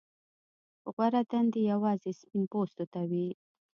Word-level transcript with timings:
غوره 0.93 1.21
دندې 1.31 1.61
یوازې 1.71 2.11
سپین 2.19 2.43
پوستو 2.51 2.85
ته 2.93 3.01
وې. 3.09 3.27